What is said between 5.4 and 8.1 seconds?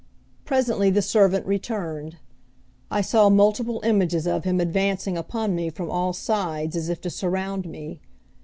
me from all sides as if to surround me.